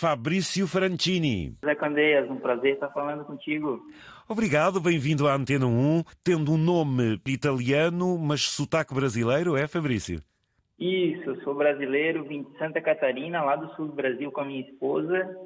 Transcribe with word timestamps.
Fabrício 0.00 0.66
Francini. 0.66 1.58
Zé 1.62 1.74
Candeias, 1.74 2.30
um 2.30 2.36
prazer 2.36 2.72
estar 2.72 2.88
falando 2.88 3.22
contigo. 3.22 3.82
Obrigado, 4.26 4.80
bem-vindo 4.80 5.28
à 5.28 5.34
Antena 5.34 5.66
1, 5.66 6.02
tendo 6.24 6.52
um 6.52 6.56
nome 6.56 7.20
italiano, 7.26 8.16
mas 8.16 8.40
sotaque 8.40 8.94
brasileiro, 8.94 9.58
é, 9.58 9.66
Fabrício? 9.66 10.22
Isso, 10.78 11.36
sou 11.44 11.54
brasileiro, 11.54 12.24
vim 12.24 12.44
de 12.44 12.56
Santa 12.56 12.80
Catarina, 12.80 13.42
lá 13.42 13.56
do 13.56 13.74
sul 13.74 13.88
do 13.88 13.92
Brasil 13.92 14.32
com 14.32 14.40
a 14.40 14.44
minha 14.46 14.62
esposa, 14.62 15.36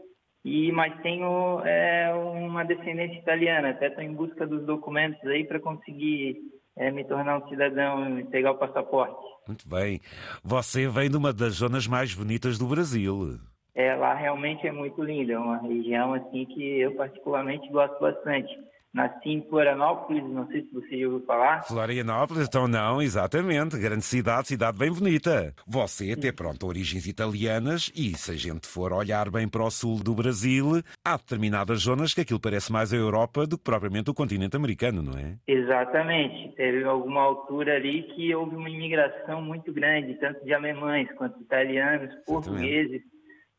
e 0.45 0.71
mas 0.71 1.03
tenho 1.03 1.61
é, 1.65 2.15
uma 2.15 2.63
descendência 2.63 3.19
italiana, 3.19 3.71
até 3.71 3.89
estou 3.89 4.05
em 4.05 4.15
busca 4.15 4.47
dos 4.47 4.65
documentos 4.65 5.21
aí 5.27 5.45
para 5.45 5.59
conseguir 5.59 6.37
é, 6.77 6.93
me 6.93 7.03
tornar 7.03 7.39
um 7.39 7.49
cidadão 7.49 8.21
e 8.21 8.25
pegar 8.27 8.53
o 8.53 8.59
passaporte. 8.59 9.19
Muito 9.49 9.69
bem. 9.69 10.01
Você 10.45 10.87
vem 10.87 11.11
de 11.11 11.17
uma 11.17 11.33
das 11.33 11.55
zonas 11.55 11.89
mais 11.89 12.15
bonitas 12.15 12.57
do 12.57 12.69
Brasil. 12.69 13.37
É, 13.75 13.95
lá 13.97 14.15
realmente 14.15 14.67
é 14.67 14.72
muito 14.72 15.03
lindo, 15.03 15.33
é 15.33 15.38
uma 15.38 15.59
região 15.59 16.15
assim 16.15 16.45
que 16.47 16.80
eu 16.80 16.95
particularmente 16.95 17.69
gosto 17.71 17.98
bastante. 18.01 18.57
Nasci 18.95 19.31
em 19.31 19.43
Florianópolis, 19.48 20.23
não 20.23 20.47
sei 20.47 20.62
se 20.62 20.73
você 20.73 21.01
já 21.01 21.07
ouviu 21.09 21.27
falar. 21.27 21.65
Florianópolis, 21.65 22.47
então 22.47 22.69
não, 22.69 23.03
exatamente. 23.03 23.77
Grande 23.77 24.05
cidade, 24.05 24.47
cidade 24.47 24.79
bem 24.79 24.93
bonita. 24.93 25.53
Você 25.67 26.12
até 26.12 26.31
pronto, 26.31 26.65
origens 26.65 27.05
italianas 27.05 27.91
e 27.97 28.17
se 28.17 28.31
a 28.31 28.37
gente 28.37 28.69
for 28.69 28.93
olhar 28.93 29.29
bem 29.33 29.48
para 29.48 29.65
o 29.65 29.71
sul 29.71 30.01
do 30.01 30.15
Brasil, 30.15 30.81
há 31.05 31.17
determinadas 31.17 31.81
zonas 31.81 32.15
que 32.15 32.20
aquilo 32.20 32.39
parece 32.39 32.70
mais 32.70 32.93
a 32.93 32.97
Europa 32.97 33.48
do 33.48 33.59
que 33.59 33.65
propriamente 33.65 34.11
o 34.11 34.15
continente 34.15 34.55
americano, 34.55 35.03
não 35.03 35.19
é? 35.19 35.34
Exatamente. 35.48 36.55
Teve 36.55 36.84
alguma 36.84 37.23
altura 37.23 37.75
ali 37.75 38.05
que 38.15 38.33
houve 38.33 38.55
uma 38.55 38.70
imigração 38.70 39.43
muito 39.43 39.73
grande, 39.73 40.15
tanto 40.20 40.45
de 40.45 40.55
alemães 40.55 41.09
quanto 41.17 41.41
italianos, 41.41 42.15
portugueses 42.25 43.03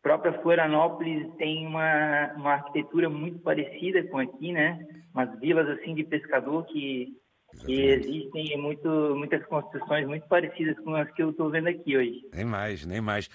própria 0.05 0.33
Florianópolis 0.33 1.27
tem 1.35 1.65
uma, 1.65 2.31
uma 2.35 2.53
arquitetura 2.53 3.09
muito 3.09 3.39
parecida 3.39 4.03
com 4.03 4.19
aqui, 4.19 4.51
né? 4.51 4.77
Umas 5.11 5.39
vilas 5.39 5.67
assim 5.67 5.95
de 5.95 6.03
pescador 6.03 6.63
que, 6.67 7.07
que 7.65 7.73
existem 7.73 8.55
muito, 8.55 8.87
muitas 9.15 9.43
construções 9.47 10.05
muito 10.05 10.27
parecidas 10.27 10.77
com 10.81 10.93
as 10.93 11.09
que 11.09 11.23
eu 11.23 11.31
estou 11.31 11.49
vendo 11.49 11.69
aqui 11.69 11.97
hoje. 11.97 12.21
Nem 12.31 12.45
mais, 12.45 12.85
nem 12.85 13.01
mais. 13.01 13.27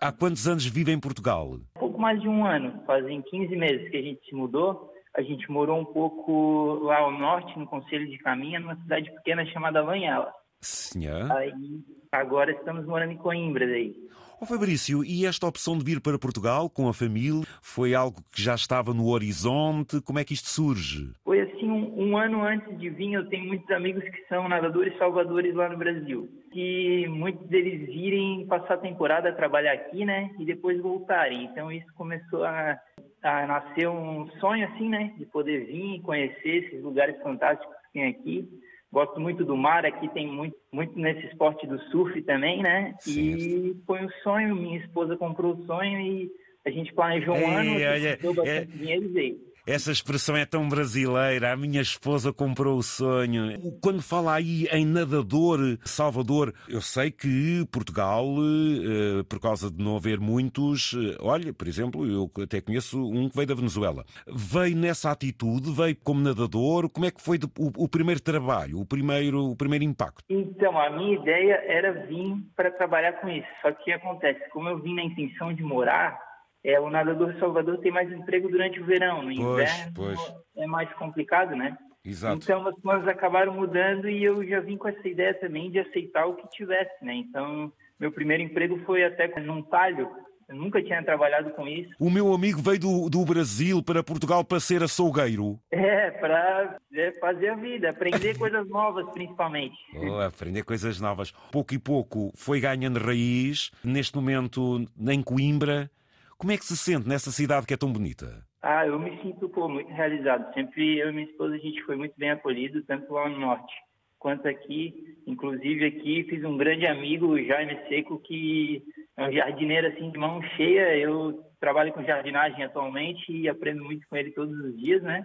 Há 0.00 0.10
quantos 0.10 0.48
anos 0.48 0.64
vive 0.64 0.90
em 0.90 0.98
Portugal? 0.98 1.58
Pouco 1.74 2.00
mais 2.00 2.18
de 2.22 2.26
um 2.26 2.42
ano. 2.46 2.82
Fazem 2.86 3.20
15 3.20 3.54
meses 3.54 3.90
que 3.90 3.98
a 3.98 4.02
gente 4.02 4.26
se 4.26 4.34
mudou. 4.34 4.90
A 5.14 5.20
gente 5.20 5.50
morou 5.50 5.78
um 5.78 5.84
pouco 5.84 6.78
lá 6.84 7.00
ao 7.00 7.10
norte, 7.10 7.58
no 7.58 7.66
Conselho 7.66 8.08
de 8.08 8.16
Caminha, 8.16 8.58
numa 8.58 8.76
cidade 8.76 9.10
pequena 9.10 9.44
chamada 9.44 9.84
Lanhela. 9.84 10.32
Senhor. 10.60 11.30
Aí, 11.32 11.80
agora 12.12 12.52
estamos 12.52 12.86
morando 12.86 13.12
em 13.12 13.16
Coimbra 13.16 13.66
daí. 13.66 13.94
Oh, 14.40 14.46
Fabrício, 14.46 15.04
e 15.04 15.26
esta 15.26 15.48
opção 15.48 15.76
de 15.76 15.84
vir 15.84 16.00
para 16.00 16.16
Portugal 16.16 16.70
com 16.70 16.88
a 16.88 16.94
família 16.94 17.42
foi 17.60 17.92
algo 17.92 18.18
que 18.30 18.40
já 18.40 18.54
estava 18.54 18.94
no 18.94 19.08
horizonte? 19.08 20.00
Como 20.00 20.20
é 20.20 20.24
que 20.24 20.32
isto 20.32 20.48
surge? 20.48 21.10
Foi 21.24 21.40
assim, 21.40 21.68
um, 21.68 22.10
um 22.10 22.16
ano 22.16 22.44
antes 22.44 22.78
de 22.78 22.88
vir, 22.88 23.14
eu 23.14 23.28
tenho 23.28 23.48
muitos 23.48 23.68
amigos 23.72 24.04
que 24.04 24.24
são 24.28 24.48
nadadores 24.48 24.96
salvadores 24.96 25.52
lá 25.56 25.68
no 25.68 25.76
Brasil. 25.76 26.28
Que 26.52 27.08
muitos 27.08 27.48
deles 27.48 27.84
virem 27.86 28.46
passar 28.46 28.74
a 28.74 28.78
temporada 28.78 29.28
a 29.30 29.34
trabalhar 29.34 29.72
aqui, 29.72 30.04
né? 30.04 30.30
E 30.38 30.44
depois 30.44 30.80
voltarem. 30.80 31.46
Então 31.46 31.72
isso 31.72 31.92
começou 31.94 32.44
a, 32.44 32.78
a 33.24 33.44
nascer 33.44 33.88
um 33.88 34.30
sonho 34.38 34.68
assim, 34.68 34.88
né? 34.88 35.14
De 35.18 35.26
poder 35.26 35.66
vir 35.66 35.96
e 35.96 36.00
conhecer 36.00 36.64
esses 36.64 36.80
lugares 36.80 37.20
fantásticos 37.24 37.74
que 37.86 37.92
tem 37.92 38.06
aqui. 38.06 38.48
Gosto 38.90 39.20
muito 39.20 39.44
do 39.44 39.56
mar, 39.56 39.84
aqui 39.84 40.08
tem 40.08 40.26
muito, 40.26 40.56
muito 40.72 40.98
nesse 40.98 41.26
esporte 41.26 41.66
do 41.66 41.78
surf 41.90 42.20
também, 42.22 42.62
né? 42.62 42.94
Certo. 43.00 43.18
E 43.18 43.76
foi 43.86 44.04
um 44.04 44.08
sonho, 44.22 44.56
minha 44.56 44.78
esposa 44.78 45.16
comprou 45.16 45.54
o 45.54 45.66
sonho 45.66 46.00
e 46.00 46.30
a 46.64 46.70
gente 46.70 46.92
planejou 46.94 47.34
um 47.34 47.38
Ei, 47.38 47.54
ano, 47.54 47.70
olha, 47.74 48.16
deu 48.16 48.34
bastante 48.34 48.72
é... 48.72 48.76
dinheiro 48.76 49.04
e 49.04 49.08
veio. 49.08 49.47
Essa 49.68 49.92
expressão 49.92 50.34
é 50.34 50.46
tão 50.46 50.66
brasileira. 50.66 51.52
A 51.52 51.56
minha 51.56 51.82
esposa 51.82 52.32
comprou 52.32 52.78
o 52.78 52.82
sonho. 52.82 53.60
Quando 53.82 54.00
fala 54.00 54.32
aí 54.32 54.66
em 54.72 54.86
nadador 54.86 55.76
Salvador, 55.84 56.54
eu 56.70 56.80
sei 56.80 57.10
que 57.10 57.66
Portugal, 57.70 58.24
eh, 58.24 59.22
por 59.28 59.38
causa 59.38 59.70
de 59.70 59.84
não 59.84 59.96
haver 59.96 60.18
muitos, 60.20 60.94
eh, 60.94 61.18
olha, 61.20 61.52
por 61.52 61.68
exemplo, 61.68 62.06
eu 62.06 62.30
até 62.42 62.62
conheço 62.62 62.98
um 62.98 63.28
que 63.28 63.36
veio 63.36 63.46
da 63.46 63.54
Venezuela. 63.54 64.06
Veio 64.26 64.74
nessa 64.74 65.10
atitude, 65.10 65.70
veio 65.70 65.96
como 65.96 66.22
nadador. 66.22 66.88
Como 66.88 67.04
é 67.04 67.10
que 67.10 67.20
foi 67.20 67.38
o, 67.58 67.88
primeiro 67.90 68.22
trabalho, 68.22 68.80
o 68.80 68.86
primeiro, 68.86 69.50
o 69.50 69.54
primeiro 69.54 69.84
impacto? 69.84 70.24
Então, 70.30 70.80
a 70.80 70.88
minha 70.88 71.14
ideia 71.14 71.62
era 71.66 72.06
vir 72.06 72.38
para 72.56 72.70
trabalhar 72.70 73.20
com 73.20 73.28
isso. 73.28 73.48
Só 73.60 73.70
que 73.72 73.82
o 73.82 73.84
que 73.84 73.92
acontece? 73.92 74.48
Como 74.48 74.66
eu 74.66 74.78
vim 74.78 74.94
na 74.94 75.02
intenção 75.02 75.52
de 75.52 75.62
morar, 75.62 76.27
é, 76.64 76.78
o 76.80 76.90
nadador 76.90 77.34
Salvador 77.38 77.78
tem 77.78 77.92
mais 77.92 78.10
emprego 78.10 78.48
durante 78.48 78.80
o 78.80 78.84
verão, 78.84 79.22
no 79.22 79.32
inverno 79.32 79.92
pois. 79.94 80.18
é 80.56 80.66
mais 80.66 80.92
complicado, 80.94 81.54
né? 81.54 81.76
Exato. 82.04 82.40
Então 82.42 82.66
as 82.66 82.74
coisas 82.80 83.06
acabaram 83.08 83.54
mudando 83.54 84.08
e 84.08 84.24
eu 84.24 84.46
já 84.46 84.60
vim 84.60 84.76
com 84.76 84.88
essa 84.88 85.06
ideia 85.06 85.34
também 85.34 85.70
de 85.70 85.78
aceitar 85.78 86.26
o 86.26 86.34
que 86.34 86.48
tivesse, 86.50 87.04
né? 87.04 87.14
Então 87.14 87.72
meu 87.98 88.12
primeiro 88.12 88.42
emprego 88.42 88.78
foi 88.84 89.04
até 89.04 89.28
num 89.40 89.62
talho. 89.62 90.08
Eu 90.48 90.56
nunca 90.56 90.82
tinha 90.82 91.04
trabalhado 91.04 91.50
com 91.50 91.68
isso. 91.68 91.90
O 92.00 92.08
meu 92.08 92.32
amigo 92.32 92.62
veio 92.62 92.80
do, 92.80 93.10
do 93.10 93.22
Brasil 93.22 93.82
para 93.82 94.02
Portugal 94.02 94.42
para 94.42 94.58
ser 94.58 94.82
açougueiro. 94.82 95.60
É, 95.70 96.10
para 96.10 96.78
é, 96.94 97.12
fazer 97.20 97.50
a 97.50 97.54
vida, 97.54 97.90
aprender 97.90 98.36
coisas 98.38 98.66
novas 98.66 99.06
principalmente. 99.10 99.76
Oh, 99.94 100.18
aprender 100.20 100.62
coisas 100.62 100.98
novas. 100.98 101.32
Pouco 101.52 101.74
e 101.74 101.78
pouco 101.78 102.32
foi 102.34 102.60
ganhando 102.60 102.98
raiz. 102.98 103.70
Neste 103.84 104.16
momento 104.16 104.86
em 105.06 105.22
Coimbra 105.22 105.90
como 106.38 106.52
é 106.52 106.56
que 106.56 106.64
se 106.64 106.76
sente 106.76 107.08
nessa 107.08 107.32
cidade 107.32 107.66
que 107.66 107.74
é 107.74 107.76
tão 107.76 107.92
bonita? 107.92 108.42
Ah, 108.62 108.86
eu 108.86 108.98
me 108.98 109.20
sinto 109.20 109.48
pô, 109.48 109.68
muito 109.68 109.92
realizado. 109.92 110.54
Sempre 110.54 110.98
eu 110.98 111.10
e 111.10 111.12
minha 111.12 111.26
esposa 111.26 111.56
a 111.56 111.58
gente 111.58 111.82
foi 111.82 111.96
muito 111.96 112.14
bem 112.16 112.30
acolhido, 112.30 112.82
tanto 112.84 113.12
lá 113.12 113.28
no 113.28 113.38
norte 113.38 113.74
quanto 114.18 114.46
aqui. 114.46 115.16
Inclusive 115.26 115.84
aqui 115.84 116.24
fiz 116.24 116.44
um 116.44 116.56
grande 116.56 116.86
amigo, 116.86 117.26
o 117.26 117.44
Jaime 117.44 117.76
Seco, 117.88 118.20
que 118.20 118.82
é 119.16 119.28
um 119.28 119.32
jardineiro 119.32 119.88
assim 119.88 120.10
de 120.10 120.18
mão 120.18 120.40
cheia. 120.56 120.96
Eu 120.96 121.44
trabalho 121.60 121.92
com 121.92 122.04
jardinagem 122.04 122.62
atualmente 122.62 123.32
e 123.32 123.48
aprendo 123.48 123.84
muito 123.84 124.06
com 124.08 124.16
ele 124.16 124.30
todos 124.30 124.56
os 124.58 124.78
dias, 124.78 125.02
né? 125.02 125.24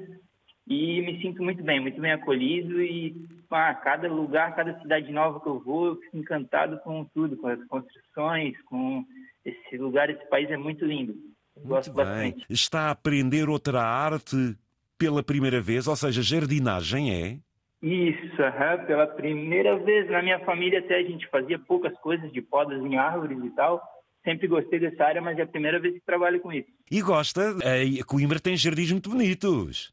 E 0.68 1.02
me 1.02 1.22
sinto 1.22 1.44
muito 1.44 1.62
bem, 1.62 1.80
muito 1.80 2.00
bem 2.00 2.12
acolhido 2.12 2.82
e 2.82 3.28
ah, 3.52 3.76
cada 3.76 4.08
lugar, 4.08 4.56
cada 4.56 4.80
cidade 4.80 5.12
nova 5.12 5.40
que 5.40 5.48
eu 5.48 5.60
vou, 5.60 5.88
eu 5.88 5.96
fico 5.98 6.18
encantado 6.18 6.80
com 6.80 7.04
tudo, 7.06 7.38
com 7.38 7.48
as 7.48 7.64
construções, 7.66 8.60
com 8.64 9.06
esse 9.46 9.78
lugar, 9.78 10.10
esse 10.10 10.28
país 10.30 10.50
é 10.50 10.58
muito 10.58 10.86
lindo. 10.86 11.14
Muito 11.56 11.68
Gosto 11.68 11.94
bem. 11.94 12.06
Bastante. 12.06 12.46
Está 12.50 12.82
a 12.88 12.92
aprender 12.92 13.50
outra 13.50 13.82
arte 13.82 14.56
pela 14.98 15.22
primeira 15.22 15.62
vez, 15.62 15.88
ou 15.88 15.96
seja, 15.96 16.22
jardinagem 16.22 17.14
é? 17.14 17.38
Isso, 17.82 18.42
uhum, 18.42 18.86
pela 18.88 19.06
primeira 19.06 19.78
vez 19.78 20.10
na 20.10 20.22
minha 20.22 20.40
família 20.46 20.80
até 20.80 21.00
a 21.00 21.04
gente 21.04 21.28
fazia 21.28 21.60
poucas 21.60 21.94
coisas 22.00 22.32
de 22.32 22.42
podas 22.42 22.82
em 22.82 22.96
árvores 22.96 23.38
e 23.44 23.50
tal. 23.50 23.82
Sempre 24.24 24.48
gostei 24.48 24.80
dessa 24.80 25.04
área, 25.04 25.22
mas 25.22 25.38
é 25.38 25.42
a 25.42 25.48
primeira 25.48 25.82
vez 25.82 25.96
que 25.96 26.06
trabalho 26.06 26.40
com 26.40 26.54
isso. 26.54 26.70
E 26.90 27.02
gosta? 27.02 27.50
A 27.52 28.06
Coimbra 28.06 28.40
tem 28.40 28.56
jardins 28.56 28.90
muito 28.90 29.10
bonitos. 29.10 29.93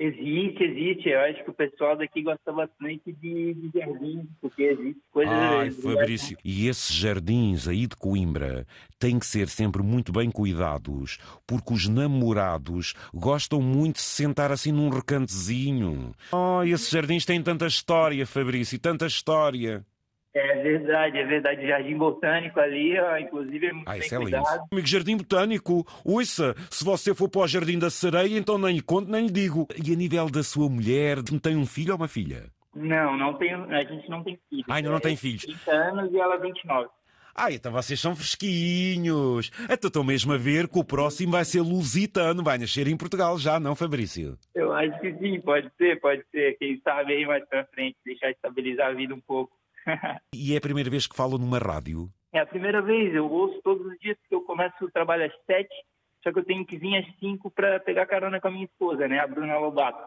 Existe, 0.00 0.62
existe. 0.62 1.08
Eu 1.08 1.20
acho 1.20 1.42
que 1.42 1.50
o 1.50 1.54
pessoal 1.54 1.96
daqui 1.96 2.22
gosta 2.22 2.52
bastante 2.52 3.12
de, 3.12 3.54
de 3.54 3.70
jardins, 3.74 4.26
porque 4.40 4.62
existe 4.62 5.00
coisas. 5.10 5.34
Ai, 5.34 5.70
Fabrício, 5.72 6.38
e 6.44 6.68
esses 6.68 6.94
jardins 6.94 7.66
aí 7.66 7.86
de 7.86 7.96
Coimbra 7.96 8.64
têm 8.96 9.18
que 9.18 9.26
ser 9.26 9.48
sempre 9.48 9.82
muito 9.82 10.12
bem 10.12 10.30
cuidados, 10.30 11.18
porque 11.44 11.74
os 11.74 11.88
namorados 11.88 12.94
gostam 13.12 13.60
muito 13.60 13.96
de 13.96 14.02
se 14.02 14.22
sentar 14.22 14.52
assim 14.52 14.70
num 14.70 14.88
recantezinho. 14.88 16.14
Oh, 16.30 16.62
esses 16.62 16.90
jardins 16.90 17.24
têm 17.24 17.42
tanta 17.42 17.66
história, 17.66 18.24
Fabrício, 18.24 18.78
tanta 18.78 19.06
história. 19.06 19.84
É 20.34 20.62
verdade, 20.62 21.18
é 21.18 21.24
verdade. 21.24 21.66
Jardim 21.66 21.96
Botânico 21.96 22.60
ali, 22.60 22.98
ó, 22.98 23.16
inclusive, 23.16 23.66
é 23.66 23.72
muito 23.72 23.88
ah, 23.88 23.92
bem 23.92 24.02
é 24.02 24.16
cuidado. 24.16 24.68
Amigo, 24.70 24.86
Jardim 24.86 25.16
Botânico, 25.16 25.86
ouça, 26.04 26.54
se 26.70 26.84
você 26.84 27.14
for 27.14 27.28
para 27.28 27.40
o 27.40 27.46
Jardim 27.46 27.78
da 27.78 27.90
Sereia, 27.90 28.38
então 28.38 28.58
nem 28.58 28.76
lhe 28.76 28.82
conto, 28.82 29.10
nem 29.10 29.26
lhe 29.26 29.32
digo. 29.32 29.66
E 29.84 29.92
a 29.92 29.96
nível 29.96 30.30
da 30.30 30.42
sua 30.42 30.68
mulher, 30.68 31.18
tem 31.42 31.56
um 31.56 31.66
filho 31.66 31.92
ou 31.92 31.96
uma 31.98 32.08
filha? 32.08 32.44
Não, 32.74 33.16
não 33.16 33.34
tenho, 33.34 33.64
a 33.74 33.82
gente 33.82 34.08
não 34.08 34.22
tem 34.22 34.38
filhos. 34.48 34.66
Ah, 34.68 34.74
ainda 34.74 34.90
não 34.90 35.00
tem 35.00 35.16
filhos. 35.16 35.42
30 35.42 35.70
anos 35.72 36.12
e 36.12 36.18
ela 36.18 36.36
29. 36.36 36.88
Ah, 37.34 37.52
então 37.52 37.70
vocês 37.70 38.00
são 38.00 38.16
fresquinhos. 38.16 39.52
Então 39.70 39.86
estou 39.88 40.02
mesmo 40.02 40.32
a 40.32 40.36
ver 40.36 40.66
que 40.68 40.78
o 40.78 40.84
próximo 40.84 41.32
vai 41.32 41.44
ser 41.44 41.60
lusitano, 41.60 42.42
vai 42.42 42.58
nascer 42.58 42.88
em 42.88 42.96
Portugal 42.96 43.38
já, 43.38 43.60
não, 43.60 43.76
Fabrício? 43.76 44.36
Eu 44.54 44.72
acho 44.72 45.00
que 45.00 45.14
sim, 45.18 45.40
pode 45.40 45.70
ser, 45.78 46.00
pode 46.00 46.24
ser. 46.32 46.58
Quem 46.58 46.80
sabe 46.82 47.12
aí 47.12 47.24
mais 47.24 47.44
pra 47.48 47.64
frente, 47.66 47.96
deixar 48.04 48.30
estabilizar 48.30 48.88
a 48.88 48.92
vida 48.92 49.14
um 49.14 49.20
pouco. 49.20 49.56
e 50.34 50.54
é 50.54 50.58
a 50.58 50.60
primeira 50.60 50.90
vez 50.90 51.06
que 51.06 51.16
falo 51.16 51.38
numa 51.38 51.58
rádio? 51.58 52.08
É 52.32 52.40
a 52.40 52.46
primeira 52.46 52.82
vez, 52.82 53.14
eu 53.14 53.30
ouço 53.30 53.60
todos 53.62 53.86
os 53.86 53.98
dias 53.98 54.16
que 54.28 54.34
eu 54.34 54.42
começo 54.42 54.84
o 54.84 54.90
trabalho 54.90 55.24
às 55.24 55.44
sete, 55.46 55.74
só 56.22 56.32
que 56.32 56.38
eu 56.38 56.44
tenho 56.44 56.66
que 56.66 56.76
vir 56.76 56.96
às 56.96 57.18
cinco 57.18 57.50
para 57.50 57.80
pegar 57.80 58.06
carona 58.06 58.40
com 58.40 58.48
a 58.48 58.50
minha 58.50 58.66
esposa, 58.66 59.08
né, 59.08 59.18
a 59.18 59.26
Bruna 59.26 59.58
Lobato. 59.58 60.06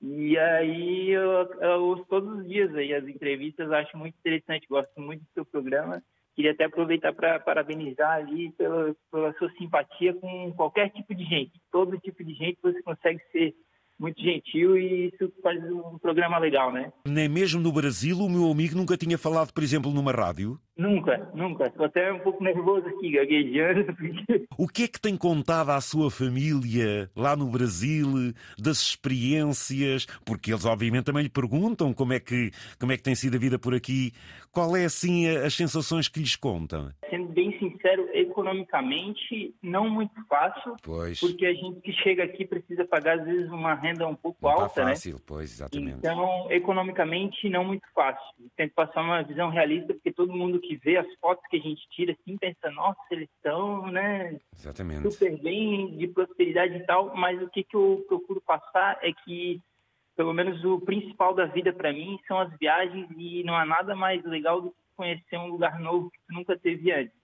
E 0.00 0.36
aí 0.36 1.10
eu, 1.10 1.48
eu 1.60 1.82
ouço 1.84 2.04
todos 2.06 2.38
os 2.38 2.48
dias 2.48 2.74
aí 2.74 2.92
as 2.92 3.06
entrevistas, 3.06 3.70
acho 3.70 3.96
muito 3.96 4.16
interessante, 4.18 4.66
gosto 4.68 5.00
muito 5.00 5.20
do 5.20 5.32
seu 5.32 5.44
programa 5.44 6.02
queria 6.34 6.52
até 6.52 6.64
aproveitar 6.64 7.12
para 7.12 7.38
parabenizar 7.40 8.12
ali 8.12 8.50
pela, 8.52 8.94
pela 9.10 9.32
sua 9.34 9.50
simpatia 9.52 10.14
com 10.14 10.52
qualquer 10.54 10.90
tipo 10.90 11.14
de 11.14 11.24
gente. 11.24 11.60
Todo 11.70 11.98
tipo 11.98 12.24
de 12.24 12.34
gente 12.34 12.58
você 12.62 12.82
consegue 12.82 13.20
ser 13.30 13.54
muito 14.02 14.20
gentil 14.20 14.76
e 14.76 15.12
isso 15.14 15.32
faz 15.40 15.62
um 15.62 15.96
programa 15.98 16.36
legal, 16.38 16.72
né? 16.72 16.92
Nem 17.06 17.28
mesmo 17.28 17.60
no 17.60 17.72
Brasil 17.72 18.18
o 18.18 18.28
meu 18.28 18.50
amigo 18.50 18.76
nunca 18.76 18.96
tinha 18.96 19.16
falado, 19.16 19.52
por 19.52 19.62
exemplo, 19.62 19.92
numa 19.92 20.10
rádio? 20.10 20.58
Nunca, 20.76 21.30
nunca. 21.34 21.66
Estou 21.66 21.84
até 21.84 22.12
um 22.12 22.20
pouco 22.20 22.42
nervoso 22.42 22.86
aqui, 22.88 23.12
gaguejando. 23.12 23.86
O 24.58 24.68
que 24.68 24.84
é 24.84 24.88
que 24.88 25.00
tem 25.00 25.16
contado 25.16 25.70
à 25.70 25.80
sua 25.80 26.10
família 26.10 27.10
lá 27.16 27.34
no 27.34 27.46
Brasil 27.46 28.32
das 28.58 28.78
experiências? 28.78 30.06
Porque 30.24 30.52
eles 30.52 30.64
obviamente 30.64 31.04
também 31.04 31.24
lhe 31.24 31.28
perguntam 31.28 31.92
como 31.92 32.12
é 32.12 32.20
que, 32.20 32.50
como 32.78 32.92
é 32.92 32.96
que 32.96 33.02
tem 33.02 33.14
sido 33.14 33.36
a 33.36 33.40
vida 33.40 33.58
por 33.58 33.74
aqui. 33.74 34.12
Qual 34.52 34.76
é 34.76 34.84
assim 34.84 35.26
as 35.28 35.54
sensações 35.54 36.08
que 36.08 36.20
lhes 36.20 36.36
contam? 36.36 36.90
Sendo 37.08 37.28
bem 37.28 37.58
sincero, 37.58 38.06
economicamente 38.12 39.54
não 39.62 39.88
muito 39.88 40.14
fácil, 40.28 40.76
pois. 40.82 41.18
porque 41.18 41.46
a 41.46 41.54
gente 41.54 41.80
que 41.80 41.92
chega 41.92 42.24
aqui 42.24 42.44
precisa 42.44 42.84
pagar 42.84 43.20
às 43.20 43.24
vezes 43.24 43.48
uma 43.48 43.74
renda 43.74 44.06
um 44.06 44.14
pouco 44.14 44.38
não 44.42 44.50
alta, 44.50 44.82
tá 44.82 44.88
fácil, 44.88 45.14
né? 45.14 45.20
Pois, 45.26 45.52
exatamente. 45.52 45.96
Então, 45.98 46.46
economicamente 46.50 47.48
não 47.48 47.64
muito 47.64 47.86
fácil. 47.94 48.22
Tento 48.54 48.74
passar 48.74 49.02
uma 49.02 49.22
visão 49.22 49.48
realista, 49.48 49.94
porque 49.94 50.12
todo 50.12 50.32
mundo 50.32 50.60
que 50.62 50.76
vê 50.76 50.96
as 50.96 51.14
fotos 51.16 51.44
que 51.50 51.56
a 51.56 51.60
gente 51.60 51.86
tira 51.90 52.12
assim 52.12 52.36
pensa, 52.36 52.70
nossa, 52.70 53.00
eles 53.10 53.28
estão, 53.36 53.90
né? 53.90 54.38
Exatamente. 54.56 55.10
Super 55.10 55.38
bem, 55.42 55.96
de 55.96 56.08
prosperidade 56.08 56.74
e 56.74 56.86
tal, 56.86 57.14
mas 57.14 57.42
o 57.42 57.48
que, 57.48 57.62
que 57.62 57.76
eu 57.76 58.04
procuro 58.08 58.40
passar 58.40 58.98
é 59.02 59.12
que 59.12 59.60
pelo 60.16 60.32
menos 60.32 60.62
o 60.64 60.80
principal 60.80 61.34
da 61.34 61.46
vida 61.46 61.72
para 61.72 61.92
mim 61.92 62.18
são 62.26 62.38
as 62.38 62.52
viagens 62.58 63.08
e 63.16 63.42
não 63.44 63.56
há 63.56 63.64
nada 63.64 63.94
mais 63.94 64.22
legal 64.24 64.60
do 64.60 64.70
que 64.70 64.76
conhecer 64.96 65.36
um 65.36 65.48
lugar 65.48 65.80
novo 65.80 66.10
que 66.10 66.18
tu 66.26 66.34
nunca 66.34 66.58
teve 66.58 66.92
antes. 66.92 67.14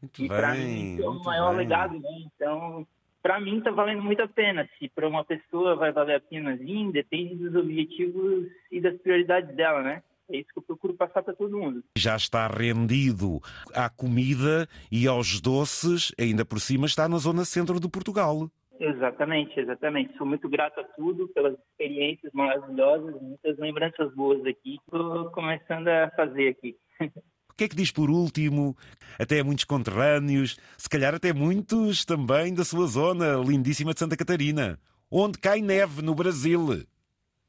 Muito 0.00 0.24
e 0.24 0.28
para 0.28 0.54
mim 0.54 1.00
é 1.00 1.08
o 1.08 1.24
maior 1.24 1.50
bem. 1.50 1.58
legado, 1.58 1.98
né? 1.98 2.08
Então, 2.34 2.86
para 3.22 3.40
mim 3.40 3.58
está 3.58 3.70
valendo 3.70 4.02
muito 4.02 4.22
a 4.22 4.28
pena. 4.28 4.68
Se 4.78 4.88
para 4.88 5.08
uma 5.08 5.24
pessoa 5.24 5.74
vai 5.74 5.90
valer 5.92 6.16
a 6.16 6.20
pena 6.20 6.56
vir, 6.56 6.92
depende 6.92 7.34
dos 7.34 7.54
objetivos 7.56 8.46
e 8.70 8.80
das 8.80 8.96
prioridades 8.98 9.54
dela, 9.56 9.82
né? 9.82 10.02
É 10.28 10.38
isso 10.38 10.48
que 10.52 10.58
eu 10.58 10.62
procuro 10.62 10.94
passar 10.94 11.22
para 11.22 11.34
todo 11.34 11.56
mundo. 11.56 11.84
Já 11.96 12.16
está 12.16 12.48
rendido 12.48 13.40
à 13.72 13.88
comida 13.88 14.68
e 14.90 15.06
aos 15.06 15.40
doces, 15.40 16.12
ainda 16.18 16.44
por 16.44 16.60
cima 16.60 16.86
está 16.86 17.08
na 17.08 17.18
zona 17.18 17.44
centro 17.44 17.78
de 17.78 17.88
Portugal. 17.88 18.50
Exatamente, 18.78 19.58
exatamente. 19.58 20.16
Sou 20.18 20.26
muito 20.26 20.48
grato 20.48 20.80
a 20.80 20.84
tudo, 20.84 21.28
pelas 21.28 21.54
experiências 21.70 22.32
maravilhosas, 22.32 23.20
muitas 23.20 23.58
lembranças 23.58 24.12
boas 24.14 24.44
aqui. 24.44 24.78
Estou 24.84 25.30
começando 25.30 25.88
a 25.88 26.10
fazer 26.16 26.48
aqui. 26.48 26.76
O 27.48 27.56
que 27.56 27.64
é 27.64 27.68
que 27.70 27.76
diz 27.76 27.90
por 27.90 28.10
último? 28.10 28.76
Até 29.18 29.42
muitos 29.42 29.64
conterrâneos, 29.64 30.58
se 30.76 30.90
calhar 30.90 31.14
até 31.14 31.32
muitos 31.32 32.04
também 32.04 32.52
da 32.52 32.66
sua 32.66 32.86
zona 32.86 33.32
lindíssima 33.36 33.94
de 33.94 33.98
Santa 33.98 34.14
Catarina, 34.14 34.78
onde 35.10 35.38
cai 35.38 35.62
neve 35.62 36.02
no 36.02 36.14
Brasil. 36.14 36.86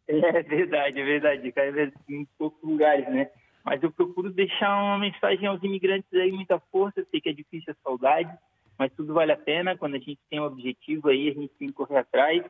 É 0.37 0.41
verdade, 0.41 1.01
é 1.01 1.03
verdade. 1.03 1.51
Cai 1.51 1.71
neve 1.71 1.93
em 2.09 2.25
poucos 2.37 2.61
lugares, 2.63 3.07
né? 3.09 3.29
Mas 3.63 3.83
eu 3.83 3.91
procuro 3.91 4.31
deixar 4.31 4.81
uma 4.81 4.97
mensagem 4.97 5.45
aos 5.45 5.61
imigrantes 5.61 6.11
aí, 6.13 6.31
muita 6.31 6.59
força. 6.71 7.05
Sei 7.11 7.19
que 7.19 7.29
é 7.29 7.33
difícil 7.33 7.73
a 7.73 7.83
saudade, 7.83 8.31
mas 8.79 8.93
tudo 8.93 9.13
vale 9.13 9.33
a 9.33 9.37
pena. 9.37 9.77
Quando 9.77 9.95
a 9.95 9.99
gente 9.99 10.19
tem 10.29 10.39
um 10.39 10.45
objetivo 10.45 11.09
aí, 11.09 11.29
a 11.29 11.33
gente 11.33 11.53
tem 11.59 11.67
que 11.67 11.73
correr 11.73 11.97
atrás. 11.97 12.43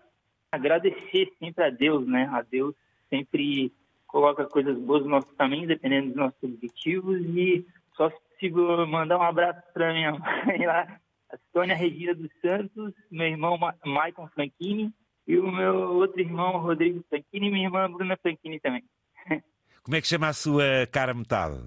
Agradecer 0.51 1.33
sempre 1.39 1.63
a 1.63 1.69
Deus, 1.71 2.07
né? 2.07 2.29
A 2.31 2.43
Deus 2.43 2.75
sempre 3.09 3.73
coloca 4.05 4.45
coisas 4.45 4.77
boas 4.77 5.03
no 5.03 5.09
nosso 5.09 5.35
caminho, 5.35 5.67
dependendo 5.67 6.09
dos 6.09 6.15
nossos 6.15 6.43
objetivos. 6.43 7.19
E 7.35 7.65
só 7.95 8.09
se 8.11 8.17
possível 8.37 8.85
mandar 8.85 9.17
um 9.17 9.23
abraço 9.23 9.61
para 9.73 9.93
minha 9.93 10.11
mãe 10.45 10.65
lá, 10.65 10.99
a 11.31 11.37
Sônia 11.51 11.75
Regina 11.75 12.13
dos 12.13 12.29
Santos, 12.39 12.93
meu 13.11 13.27
irmão 13.27 13.57
Ma 13.57 13.73
Maicon 13.83 14.27
Franchini 14.27 14.93
e 15.27 15.37
o 15.37 15.51
meu 15.51 15.75
outro 15.95 16.21
irmão 16.21 16.57
Rodrigo 16.57 17.03
Franchini 17.09 17.47
e 17.47 17.51
minha 17.51 17.67
irmã 17.67 17.91
Bruna 17.91 18.17
Franchini 18.17 18.59
também. 18.59 18.83
Como 19.83 19.95
é 19.95 20.01
que 20.01 20.07
chama 20.07 20.29
a 20.29 20.33
sua 20.33 20.87
cara 20.91 21.13
metade? 21.13 21.59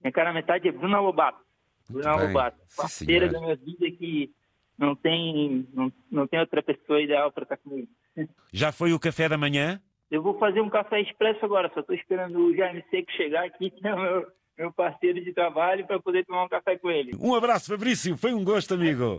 Minha 0.00 0.12
cara 0.12 0.32
metade 0.32 0.68
é 0.68 0.72
Bruna 0.72 1.00
Lobato. 1.00 1.42
Bruna 1.90 2.16
bem. 2.16 2.28
Lobato, 2.28 2.58
parceira 2.76 3.28
da 3.28 3.40
minha 3.40 3.56
vida 3.56 3.90
que 3.90 4.30
não 4.78 4.94
tem, 4.94 5.68
não, 5.72 5.92
não 6.10 6.26
tem 6.26 6.40
outra 6.40 6.62
pessoa 6.62 7.02
ideal 7.02 7.30
para 7.32 7.42
estar 7.42 7.56
comigo. 7.56 7.88
Já 8.52 8.70
foi 8.70 8.92
o 8.92 9.00
café 9.00 9.28
da 9.28 9.36
manhã? 9.36 9.80
Eu 10.10 10.22
vou 10.22 10.38
fazer 10.38 10.60
um 10.60 10.70
café 10.70 11.00
expresso 11.00 11.44
agora, 11.44 11.70
só 11.74 11.80
estou 11.80 11.94
esperando 11.96 12.38
o 12.38 12.54
Jaime 12.54 12.84
Seco 12.90 13.10
chegar 13.12 13.44
aqui, 13.44 13.70
que 13.70 13.86
é 13.86 13.94
o 13.94 14.00
meu, 14.00 14.26
meu 14.56 14.72
parceiro 14.72 15.22
de 15.22 15.32
trabalho, 15.32 15.86
para 15.86 16.00
poder 16.00 16.24
tomar 16.24 16.44
um 16.44 16.48
café 16.48 16.78
com 16.78 16.90
ele. 16.90 17.16
Um 17.18 17.34
abraço, 17.34 17.72
Fabrício. 17.72 18.16
Foi 18.16 18.32
um 18.32 18.44
gosto, 18.44 18.74
amigo. 18.74 19.18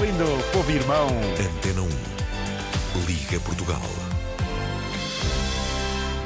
Lindo, 0.00 0.24
povo 0.52 0.70
irmão. 0.70 1.08
Antena 1.38 1.82
1. 1.82 3.04
Liga 3.06 3.40
Portugal. 3.40 3.80